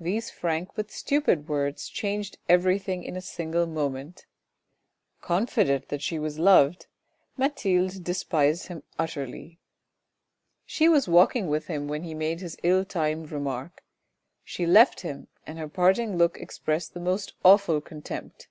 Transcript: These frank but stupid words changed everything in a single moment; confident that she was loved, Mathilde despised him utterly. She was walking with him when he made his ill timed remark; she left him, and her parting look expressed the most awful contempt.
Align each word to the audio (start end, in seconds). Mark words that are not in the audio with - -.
These 0.00 0.30
frank 0.30 0.70
but 0.74 0.90
stupid 0.90 1.46
words 1.50 1.90
changed 1.90 2.38
everything 2.48 3.04
in 3.04 3.14
a 3.14 3.20
single 3.20 3.66
moment; 3.66 4.24
confident 5.20 5.90
that 5.90 6.00
she 6.00 6.18
was 6.18 6.38
loved, 6.38 6.86
Mathilde 7.36 8.02
despised 8.02 8.68
him 8.68 8.84
utterly. 8.98 9.60
She 10.64 10.88
was 10.88 11.08
walking 11.10 11.46
with 11.46 11.66
him 11.66 11.88
when 11.88 12.04
he 12.04 12.14
made 12.14 12.40
his 12.40 12.56
ill 12.62 12.86
timed 12.86 13.30
remark; 13.30 13.84
she 14.42 14.64
left 14.64 15.00
him, 15.00 15.28
and 15.46 15.58
her 15.58 15.68
parting 15.68 16.16
look 16.16 16.38
expressed 16.38 16.94
the 16.94 17.00
most 17.00 17.34
awful 17.44 17.82
contempt. 17.82 18.48